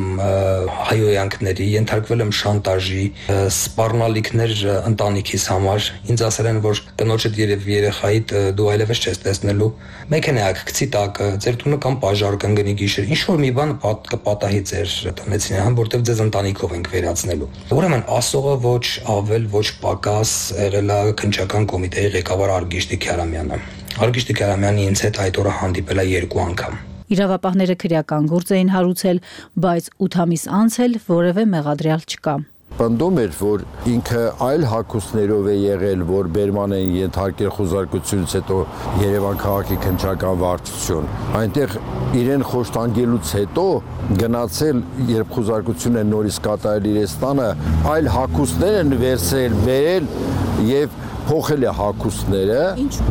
հայոյանքների, 0.89 1.67
ենթարկվել 1.73 2.23
եմ 2.25 2.31
շանտաժի, 2.39 3.05
սպառնալիքներ 3.53 4.55
ընտանիքիս 4.93 5.45
համար։ 5.53 5.89
Ինձ 6.13 6.25
ասել 6.29 6.49
են, 6.53 6.61
որ 6.65 6.81
կնոջդ 7.03 7.41
երև 7.43 7.67
երեխայիդ 7.73 8.35
դու 8.57 8.69
այլևս 8.73 9.03
չես 9.03 9.21
տեսնելու։ 9.27 9.71
Մեքենայակ 10.13 10.63
գցի 10.73 10.89
տակը, 10.97 11.29
ձեր 11.45 11.59
տունը 11.63 11.79
կամ 11.87 11.99
բաժար 12.03 12.39
կընկնի 12.43 12.75
գիշեր։ 12.83 13.11
Ինչ 13.13 13.21
որ 13.33 13.43
մի 13.43 13.51
բան 13.59 13.75
կպատահի 14.13 14.63
ձեր 14.73 14.97
տնեցին, 15.23 15.59
համ 15.63 15.79
որտեվ 15.83 16.07
ձեզ 16.09 16.23
ընտանիքով 16.27 16.77
ենք 16.79 16.93
վերացնելու։ 16.93 17.51
Ուրեմն 17.77 18.07
ասողը 18.19 18.55
ոչ 18.67 18.87
ավել, 19.17 19.51
ոչ 19.57 19.67
պակաս 19.83 20.37
եղել 20.63 20.95
է 20.97 21.01
քնչական 21.23 21.69
կոմիտեի 21.73 22.15
ղեկավար 22.19 22.57
Արգիշտի 22.61 23.03
Քյարամյանը։ 23.07 23.61
Արգիշտի 24.03 24.41
Քյարամյանը 24.41 24.89
ինձ 24.93 25.05
հետ 25.09 25.21
այդ 25.27 25.43
օրը 25.43 25.59
հանդիպել 25.63 26.03
է 26.03 26.09
երկու 26.13 26.43
անգամ 26.53 26.81
Իրավապահները 27.13 27.77
քրեական 27.83 28.31
գործ 28.33 28.55
էին 28.57 28.73
հարուցել, 28.77 29.23
բայց 29.67 29.93
8 30.09 30.23
ամիս 30.27 30.49
անց 30.63 30.81
էլ 30.87 30.99
որևէ 31.13 31.47
մեղադրյալ 31.57 32.09
չկա 32.09 32.37
պնդում 32.79 33.19
էր, 33.23 33.35
որ 33.39 33.63
ինքը 33.93 34.23
այլ 34.47 34.65
հակուսներով 34.71 35.49
է 35.53 35.57
եղել, 35.59 36.05
որ 36.09 36.31
Բերման 36.37 36.75
են 36.77 36.95
ենթարկել 36.97 37.53
խոզարկությունից 37.57 38.35
հետո 38.39 38.59
Երևան 39.03 39.41
քաղաքի 39.43 39.79
քնչական 39.83 40.41
վարչություն։ 40.43 41.11
Այնտեղ 41.43 41.77
իրեն 42.23 42.47
խոշտանգելուց 42.53 43.35
հետո 43.39 43.67
գնացել, 44.23 44.83
երբ 45.13 45.37
խոզարկությունը 45.37 46.05
նորից 46.13 46.41
կատարել 46.49 46.91
իր 46.93 46.99
ստանը, 47.03 47.49
այլ 47.93 48.11
հակուսներ 48.17 48.81
են 48.83 48.97
վերցրել, 49.03 49.57
վերել 49.69 50.11
եւ 50.73 50.99
փոխել 51.23 51.65
է 51.69 51.73
հակուսները, 51.79 52.63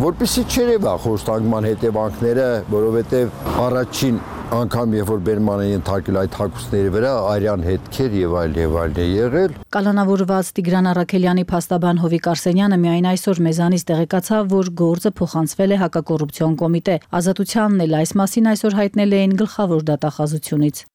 որպեսի 0.03 0.43
չերևա 0.51 0.93
խոշտանգման 1.05 1.67
հետևանքները, 1.69 2.47
որովհետև 2.73 3.37
առաջին 3.65 4.17
անգամ 4.51 4.93
երբ 4.97 5.09
որ 5.11 5.19
Բերմանը 5.27 5.65
ենթարկել 5.69 6.17
այդ 6.21 6.33
հակուսների 6.41 6.89
վրա 6.91 7.11
արյան 7.31 7.61
հետքեր 7.67 8.17
եւ 8.19 8.33
այլ 8.41 8.57
եւ 8.59 8.75
այլն 8.81 8.99
է 8.99 9.05
եղել 9.07 9.55
Կալանավորված 9.75 10.49
Տիգրան 10.57 10.89
Արաքելյանի 10.91 11.45
փաստաբան 11.53 12.01
Հովիկ 12.03 12.29
Արսենյանը 12.33 12.81
միայն 12.83 13.07
այսօր 13.13 13.41
մեզանից 13.47 13.87
տեղեկացավ, 13.93 14.51
որ 14.51 14.73
գործը 14.83 15.13
փոխանցվել 15.21 15.71
է 15.71 15.81
հակակոռուպցիոն 15.85 16.59
կոմիտե։ 16.65 16.99
Ազատությանն 17.21 17.87
էլ 17.87 17.97
այս 18.01 18.15
մասին 18.19 18.51
այսօր 18.51 18.79
հայտնել 18.81 19.17
էին 19.21 19.39
գլխավոր 19.39 19.89
դատախազությունից։ 19.93 20.85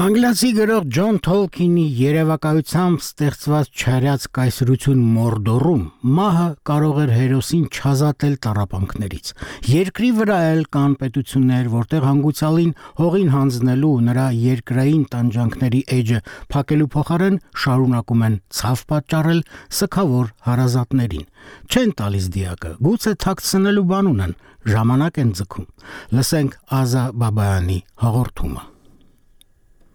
Անգլիացի 0.00 0.48
գրող 0.56 0.84
Ջոն 0.96 1.16
Թոլկինի 1.26 1.82
երևակայությամբ 1.98 3.02
ստեղծված 3.04 3.66
չարյաց 3.82 4.22
կայսրություն 4.38 5.02
Մորդորում 5.16 5.82
մահը 6.18 6.46
կարող 6.70 7.00
էր 7.02 7.12
հերոսին 7.16 7.66
չազատել 7.68 8.38
տարապանքներից։ 8.46 9.32
Երկրի 9.72 10.10
վրա 10.20 10.38
էլ 10.54 10.64
կան 10.78 10.94
պետություններ, 11.04 11.68
որտեղ 11.74 12.08
հանգուցալին 12.08 12.72
հողին 13.02 13.30
հանձնելու 13.36 13.92
նրա 14.08 14.26
երկրային 14.46 15.04
տանջանքների 15.12 15.82
էջը 16.00 16.24
փակելու 16.56 16.90
փոխարեն 16.96 17.38
շարունակում 17.60 18.26
են 18.30 18.40
ցավ 18.56 18.88
պատճառել 18.96 19.46
սքավոր 19.84 20.34
հարազատներին։ 20.48 21.30
Չեն 21.68 21.96
տալիս 22.00 22.32
դիակը, 22.40 22.74
գուցե 22.88 23.16
թաքցնելու 23.28 23.88
բան 23.92 24.12
ունեն, 24.16 24.36
ժամանակ 24.72 25.24
են 25.28 25.38
ձգում։ 25.44 25.70
Լսենք 26.16 26.60
Ազա 26.80 27.08
Բաբայանի 27.20 27.82
հաղորդումը։ 28.00 28.70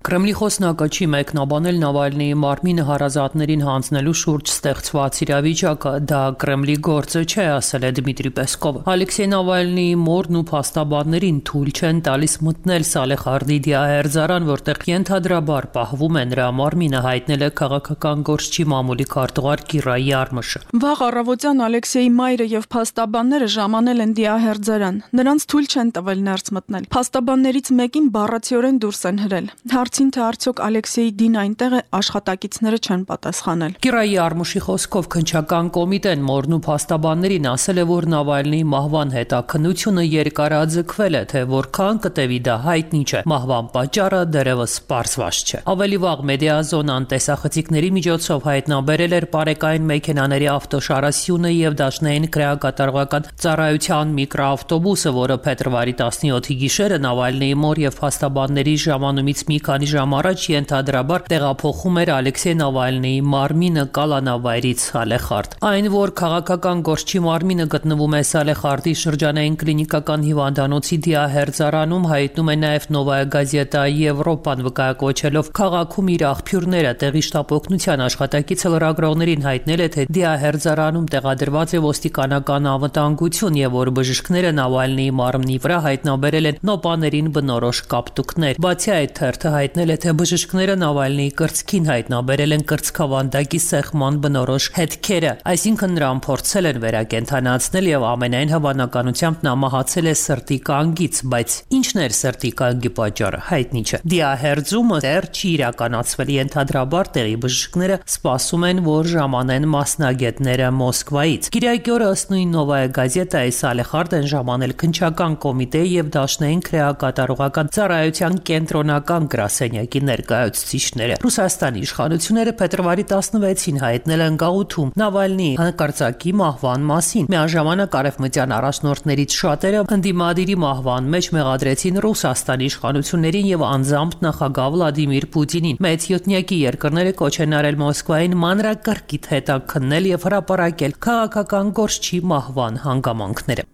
Կրեմլի 0.06 0.34
խոսնակը 0.38 0.86
չի 0.94 1.06
մեկնաբանել 1.10 1.78
Նավալնիի 1.82 2.34
մարմինը 2.38 2.84
հարազատներին 2.86 3.62
հանձնելու 3.66 4.12
շուրջ 4.20 4.50
ստեղծված 4.54 5.16
իրավիճակը, 5.26 5.94
դա 6.12 6.20
Կրեմլի 6.44 6.76
գործը 6.86 7.24
չէ, 7.26 7.46
ասել 7.56 7.88
է 7.88 7.90
Դմիտրի 7.98 8.32
Պեսկովը։ 8.38 8.84
Ալեքսեյ 8.94 9.30
Նավալնիի 9.32 9.96
մորն 10.04 10.38
ու 10.38 10.44
փաստաբաններին 10.52 11.40
թույլ 11.50 11.72
չեն 11.74 12.02
տալիս 12.06 12.36
մտնել 12.46 12.86
Սալեխարդի 12.86 13.58
դիահերձարան, 13.66 14.46
որտեղ 14.52 14.86
ենթադրաբար 14.94 15.68
պահվում 15.74 16.22
է 16.22 16.24
նրա 16.36 16.48
մարմինը, 16.62 17.02
հայտնել 17.10 17.42
է 17.42 17.50
քաղաքական 17.66 18.24
գործչի 18.30 18.68
մամուլի 18.76 19.10
քարտուղար 19.16 19.66
Կիրայի 19.74 20.14
Արմշը։ 20.22 20.64
Վաղ 20.86 21.04
առավոտյան 21.10 21.66
Ալեքսեյի 21.66 22.14
մայրը 22.22 22.50
եւ 22.54 22.70
փաստաբանները 22.78 23.50
ժամանել 23.58 24.06
են 24.06 24.16
դիահերձարան։ 24.22 25.02
Նրանց 25.18 25.50
թույլ 25.50 25.70
չեն 25.74 25.92
տվել 25.98 26.24
ներս 26.30 26.56
մտնել։ 26.60 26.88
Փաստաբաններից 26.94 27.76
մեկին 27.82 28.10
բառացիորեն 28.20 28.80
դուրս 28.86 29.02
են 29.10 29.22
հրել։ 29.26 29.50
Հարց 29.76 29.95
հարցին, 29.96 30.10
թե 30.12 30.22
արդյոք 30.26 30.58
Ալեքսեյ 30.66 31.10
Դին 31.16 31.36
այնտեղ 31.40 31.74
է, 31.76 31.80
աշխատակիցները 31.96 32.78
չեն 32.84 33.04
պատասխանել։ 33.08 33.76
Կիրայի 33.86 34.16
Արմուշի 34.26 34.62
խոսքով 34.66 35.06
քնչական 35.16 35.70
կոմիտեն 35.76 36.26
մորնու 36.26 36.60
փաստաբաններին 36.66 37.48
ասել 37.52 37.80
է, 37.80 37.86
որ 37.92 38.08
Նավալնիի 38.12 38.66
մահվան 38.76 39.14
հետաքննությունը 39.16 40.04
երկարաձգվել 40.06 41.16
է, 41.16 41.24
թե 41.32 41.44
որքան 41.56 42.02
կտևի 42.06 42.40
դա 42.46 42.56
հայտնի 42.66 43.02
չէ։ 43.06 43.22
Մահվան 43.32 43.70
պատճառը 43.76 44.22
դեռևս 44.36 44.76
պարզված 44.92 45.40
չէ։ 45.46 45.62
Ավելի 45.76 46.00
վաղ 46.04 46.26
մեդիազոնան 46.36 47.08
տեսախցիկների 47.16 47.90
միջոցով 47.96 48.50
հայտնաբերել 48.52 49.16
էր 49.16 49.30
բարեկային 49.36 49.88
մեքենաների 49.96 50.50
ավտոշարասյունը 50.56 51.52
եւ 51.56 51.80
դաշնային 51.86 52.30
քրեակատարողական 52.36 53.30
ծառայության 53.46 54.14
միկրոավտոբուսը, 54.20 55.16
որը 55.16 55.40
փետրվարի 55.46 55.96
17-ի 56.04 56.60
գիշերը 56.66 57.00
Նավալնիի 57.06 57.60
մոր 57.64 57.84
եւ 57.86 58.00
փաստաբանների 58.02 58.76
ժամանումից 58.86 59.46
մի 59.46 59.60
քանի 59.66 59.85
քանի 59.86 59.94
ժամ 59.94 60.14
առաջ 60.18 60.44
ենթադրաբար 60.50 61.24
տեղափոխում 61.30 61.98
էր 62.02 62.10
Ալեքսեյ 62.16 62.54
Նավալնիի 62.58 63.18
մարմինը 63.30 63.84
Կալանավայրից 63.98 64.80
Սալեխարդ։ 64.86 65.52
Այն, 65.70 65.90
որ 65.94 66.14
քաղաքական 66.22 66.82
գործչի 66.88 67.20
մարմինը 67.26 67.68
գտնվում 67.76 68.16
է 68.18 68.22
Սալեխարդի 68.30 68.94
շրջանային 69.02 69.58
կլինիկական 69.62 70.26
հիվանդանոցի 70.26 70.98
դիահերձարանում, 71.06 72.08
հայտնում 72.16 72.50
է 72.50 72.56
նաև 72.66 72.88
Նովայա 72.96 73.28
գազետա 73.36 73.84
Եվրոպան 73.94 74.66
վկայակոչելով 74.66 75.52
քաղաքում 75.60 76.10
իր 76.16 76.26
աղբյուրները 76.34 76.94
տեղի 77.06 77.24
շտապօգնության 77.30 78.06
աշխատակիցը 78.10 78.74
լրագրողներին 78.74 79.46
հայտնել 79.46 79.86
է, 79.86 79.90
թե 79.96 80.08
դիահերձարանում 80.16 81.10
տեղադրված 81.14 81.76
է 81.76 81.84
ոստիկանական 81.86 82.70
անվտանգություն 82.74 83.62
եւ 83.62 83.78
որ 83.86 83.94
բժիշկները 84.00 84.56
Նավալնիի 84.56 85.16
մարմնի 85.22 85.58
վրա 85.66 85.80
հայտնաբերել 85.86 86.50
են 86.50 86.60
նոպաներին 86.72 87.32
բնորոշ 87.36 87.80
կապտուկներ։ 87.96 88.62
Բացի 88.66 88.92
այդ, 88.96 89.12
թերթը 89.20 89.50
հայտ 89.56 89.65
հայտնել 89.66 89.90
է, 89.90 89.96
թե 90.04 90.12
բժիշկները 90.20 90.74
Նավալնիի 90.78 91.32
կրծքին 91.40 91.88
հայտնաբերել 91.90 92.52
են 92.56 92.64
կրծքավանդակի 92.70 93.60
սեղման 93.66 94.18
բնորոշ 94.22 94.66
հետքերը, 94.76 95.32
այսինքն 95.52 95.96
նրան 95.96 96.20
փորձել 96.26 96.68
են 96.70 96.80
վերակենդանացնել 96.84 97.90
եւ 97.90 98.06
ամենայն 98.06 98.54
հավանականությամբ 98.54 99.46
նա 99.48 99.54
մահացել 99.64 100.06
է 100.06 100.14
սրտի 100.22 100.58
կանգից, 100.70 101.22
բայց 101.34 101.56
ինչն 101.80 102.02
էր 102.06 102.16
սրտի 102.20 102.52
կանգի 102.62 102.92
պատճառը, 103.00 103.40
հայտնի 103.50 103.82
չէ։ 103.86 104.00
Դիահերձումը 104.14 105.00
դեռ 105.06 105.30
չի 105.34 105.50
իրականացվել 105.56 106.30
ենթադրաբար 106.36 107.12
տեղի 107.16 107.36
բժիշկները 107.46 107.98
սպասում 108.06 108.68
են, 108.70 108.84
որ 108.86 109.12
ժամանեն 109.16 109.68
մասնագետները 109.74 110.70
Մոսկվայից։ 110.86 111.50
Կիրակի 111.56 111.96
օրը 111.96 112.12
ըստ 112.16 112.34
նույն 112.36 112.56
Նովայա 112.56 112.94
գազետայի 113.00 113.56
Սալեխարդ 113.56 114.16
են 114.20 114.30
ժամանել 114.36 114.78
քնչական 114.86 115.40
կոմիտե 115.46 115.84
եւ 115.96 116.14
դաշնային 116.16 116.64
քրեակատարողական 116.70 117.74
ծառայության 117.76 118.40
կենտրոնական 118.52 119.30
գրաս 119.36 119.55
գրասենյակի 119.56 120.00
ներկայացուցիչները։ 120.10 121.16
Ռուսաստանի 121.24 121.82
իշխանությունները 121.86 122.54
փետրվարի 122.60 123.04
16-ին 123.12 123.78
հայտնել 123.84 124.24
են 124.26 124.38
գաղութում 124.42 124.92
Նավալնիի 125.00 125.54
հանկարծակի 125.62 126.34
մահվան 126.42 126.86
մասին։ 126.92 127.30
Միաժամանակ 127.32 127.98
արևմտյան 128.00 128.56
առաջնորդներից 128.56 129.38
շատերը 129.40 129.84
ընդդիմադիրի 129.96 130.58
մահվան 130.66 131.10
մեջ 131.16 131.30
մեղադրեցին 131.36 132.00
Ռուսաստանի 132.06 132.70
իշխանություններին 132.70 133.50
եւ 133.56 133.66
անձամբ 133.70 134.18
նախագահ 134.26 134.70
Վլադիմիր 134.76 135.28
Պուտինին։ 135.36 135.80
Մեծ 135.86 136.08
յոթնյակի 136.12 136.58
երկրները 136.66 137.16
կոչ 137.22 137.36
են 137.46 137.56
արել 137.60 137.80
Մոսկվային 137.86 138.38
մանրակրկիտ 138.46 139.30
հետաքննել 139.36 140.10
եւ 140.16 140.28
հրապարակել 140.30 140.98
քաղաքական 141.06 141.74
գործչի 141.80 142.20
մահվան 142.36 142.82
հանգամանքները։ 142.86 143.70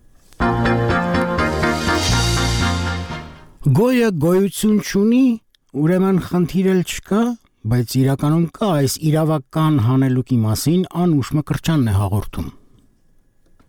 Գոյը 3.61 4.07
գոյություն 4.21 4.79
ունի 4.99 5.25
Ուրեմն 5.71 6.17
խնդիր 6.27 6.65
էլ 6.67 6.79
չկա, 6.83 7.19
բայց 7.71 7.93
իրականում 8.01 8.47
կա 8.57 8.71
այս 8.81 8.95
իրավական 9.07 9.77
հանելուկի 9.85 10.39
մասին 10.43 10.81
անուշ 11.03 11.29
մկրճանն 11.37 11.87
է 11.87 11.93
հաղորդում։ 11.95 12.49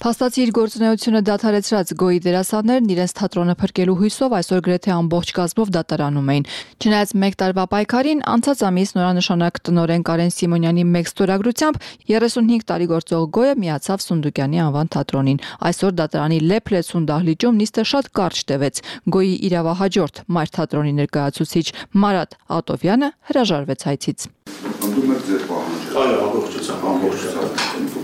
Փաստացի 0.03 0.41
իր 0.43 0.51
գործունեությունը 0.57 1.21
դադարեցրած 1.29 1.91
Գոյի 2.01 2.17
դերասաններն 2.25 2.89
իրենց 2.91 3.13
թատրոնը 3.21 3.55
փրկելու 3.61 3.95
հույսով 4.01 4.33
այսօր 4.39 4.63
գրեթե 4.67 4.91
ամբողջ 4.95 5.29
կազմով 5.37 5.69
դատարանում 5.77 6.33
էին։ 6.33 6.47
Չնայած 6.83 7.13
1 7.23 7.37
տարվա 7.43 7.67
պայքարին 7.75 8.25
անցած 8.33 8.65
ամիս 8.67 8.93
նորանշանակ 8.99 9.61
տնորեն 9.69 10.07
Կարեն 10.11 10.35
Սիմոնյանի 10.35 10.85
մեկ 10.91 11.07
ստորագրությամբ 11.13 11.87
35 12.11 12.67
տարի 12.73 12.91
գործող 12.91 13.29
Գոյը 13.39 13.55
միացավ 13.63 14.03
Սունդուկյանի 14.03 14.63
անվան 14.67 14.93
թատրոնին։ 14.99 15.41
Այսօր 15.71 15.97
դատարանի 16.03 16.39
Լեփլեցուն 16.51 17.07
դահլիճում 17.13 17.63
նիստը 17.63 17.87
շատ 17.95 18.11
կարճ 18.19 18.45
տևեց։ 18.51 18.83
Գոյի 19.07 19.35
իրավահաջորդ 19.47 20.23
մայր 20.35 20.55
թատրոնի 20.59 20.93
ներկայացուցիչ 20.99 21.67
Մարատ 22.03 22.39
Ատովյանը 22.59 23.15
հրաժարվեց 23.31 23.87
հայցից։ 23.93 24.31
Ընդդում 24.83 25.15
եք 25.15 25.27
ձեր 25.31 25.47
պահանջը։ 25.53 25.99
Այո, 26.03 26.17
ամբողջությամբ, 26.27 26.89
ամբողջությամբ։ 26.93 28.02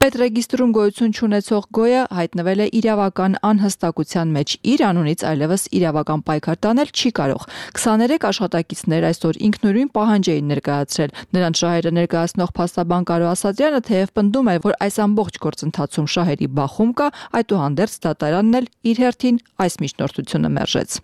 Պետրեգիստրում 0.00 0.70
գոյություն 0.72 1.10
չունեցող 1.12 1.64
գոյը 1.76 2.04
հայտնվել 2.16 2.60
է 2.64 2.68
իրավական 2.78 3.34
անհստակության 3.44 4.30
մեջ։ 4.36 4.54
Իր 4.72 4.84
անունից 4.86 5.24
այլևս 5.30 5.66
իրավական 5.76 6.22
պայքար 6.30 6.60
տանել 6.64 6.92
չի 6.96 7.12
կարող։ 7.18 7.44
23 7.76 8.24
աշխատակիցներ 8.30 9.06
այսօր 9.10 9.40
ինքնուրույն 9.50 9.92
պահանջ 10.00 10.32
էին 10.32 10.48
ներկայացրել։ 10.54 11.14
Նրանց 11.36 11.60
շահերը 11.60 11.94
ներկայացնող 12.00 12.56
փաստաբան 12.56 13.06
Կարո 13.12 13.30
Ասատրյանը 13.36 13.84
թեև 13.92 14.16
պնդում 14.16 14.48
է, 14.48 14.56
որ 14.64 14.80
այս 14.88 14.96
ամբողջ 15.04 15.40
գործընթացում 15.44 16.10
շահերի 16.16 16.52
բախում 16.56 16.96
կա, 16.96 17.12
այդուհանդերձ 17.44 18.02
դատարանն 18.08 18.60
էլ 18.64 18.74
իր 18.88 19.04
հերթին 19.04 19.44
այս 19.68 19.82
միջնորդությունը 19.84 20.56
մերժեց 20.56 21.00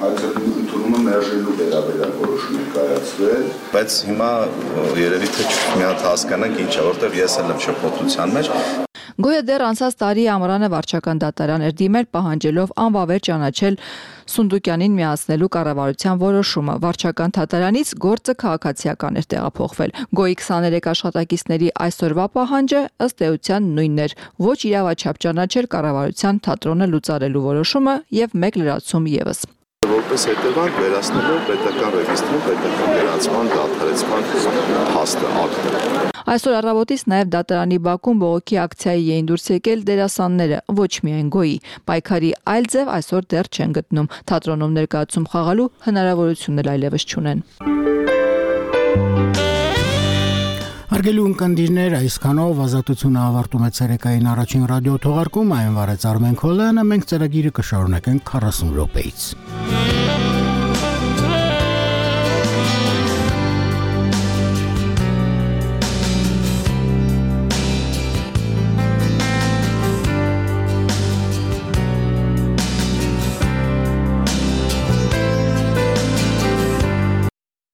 ընդունումը 0.00 1.00
մերժելու 1.06 1.54
վերաբերյալ 1.58 2.12
որոշում 2.20 2.56
է 2.60 2.64
կայացվել, 2.74 2.99
բայց 3.70 3.96
հիմա 4.10 4.28
երևի 4.98 5.28
թե 5.30 5.44
մի 5.78 5.84
հատ 5.86 6.00
հասկանանք 6.08 6.62
ինչ 6.64 6.72
է, 6.74 6.86
որտեվ 6.90 7.18
ես 7.20 7.34
էլ 7.40 7.50
եմ 7.54 7.60
շփոթության 7.66 8.32
մեջ։ 8.36 8.48
Գոյը 9.20 9.42
դեռ 9.46 9.62
անցած 9.66 9.96
տարի 10.00 10.24
ամռանը 10.32 10.68
վարչական 10.72 11.20
դատարան 11.22 11.64
էր 11.66 11.74
դիմել 11.80 12.06
պահանջելով 12.16 12.72
անվավեր 12.84 13.22
ճանաչել 13.28 13.76
Սունդուկյանին 14.30 14.96
միացնելու 14.96 15.50
կառավարության 15.56 16.20
որոշումը։ 16.22 16.74
Վարչական 16.86 17.34
դատարանից 17.36 17.92
գործը 18.06 18.34
քաղաքացիական 18.42 19.20
էր 19.20 19.28
տեղափոխվել։ 19.34 19.94
Գոյի 20.20 20.36
23 20.46 20.90
աշխատակիցների 20.94 21.70
այսօրվա 21.90 22.26
պահանջը 22.40 22.82
ըստ 23.10 23.24
էության 23.28 23.70
նույնն 23.76 24.04
էր՝ 24.06 24.18
ոչ 24.50 24.58
իրավաչափ 24.70 25.24
ճանաչել 25.26 25.72
կառավարության 25.76 26.44
թատրոնը 26.48 26.92
լուծարելու 26.94 27.46
որոշումը 27.50 27.96
եւ 28.24 28.38
մեկ 28.44 28.62
լրացում 28.64 29.10
եւս 29.20 29.48
որպես 30.10 30.24
հետևանք 30.26 30.78
վերացնելով 30.82 31.42
պետական 31.46 31.92
ռեգիստրում 31.94 32.40
պետական 32.46 32.88
գրանցման 32.96 33.50
դադարեցման 33.52 34.24
փաստը 34.90 35.28
ակտը։ 35.42 35.82
Այսօր 36.34 36.56
առավոտից 36.60 37.04
նաև 37.12 37.30
դատարանի 37.34 37.78
Բաքում 37.86 38.18
բողոքի 38.24 38.58
ակցիայի 38.64 39.06
էին 39.14 39.28
դուրս 39.30 39.46
եկել 39.54 39.84
դերասանները, 39.90 40.58
ոչ 40.80 40.92
միայն 41.06 41.30
գոյի։ 41.36 41.56
Պայքարի 41.90 42.32
այլ 42.56 42.68
ձև 42.74 42.92
այսօր 42.98 43.30
դեռ 43.30 43.52
չեն 43.54 43.78
գտնում։ 43.78 44.10
Թատրոնում 44.34 44.76
ներկայացում 44.80 45.30
խաղալու 45.30 45.70
հնարավորություն 45.86 46.60
էլ 46.64 46.74
այլևս 46.74 47.08
չունեն։ 47.14 47.46
Հարգելի 51.00 51.22
ունկնդիրներ, 51.24 51.94
այսքանով 51.96 52.58
ազատությունը 52.60 53.20
ավարտում 53.22 53.62
է 53.64 53.70
ցերեկային 53.78 54.28
առաջին 54.34 54.66
ռադիո 54.68 54.98
թողարկումը, 55.06 55.56
այն 55.62 55.78
վարեց 55.78 56.06
Արմեն 56.12 56.36
Քոլյանը, 56.44 56.86
մենք 56.92 57.08
ծրագիրը 57.14 57.56
կշարունակենք 57.62 58.28
40 58.36 58.74
րոպեից։ 58.76 60.09